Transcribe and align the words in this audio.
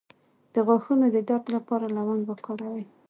د 0.53 0.55
غاښونو 0.67 1.05
د 1.15 1.17
درد 1.29 1.45
لپاره 1.55 1.85
لونګ 1.95 2.21
وکاروئ 2.27 2.85